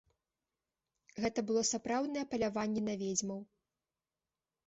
[1.25, 3.39] Гэта было сапраўднае паляванне на ведзьмаў.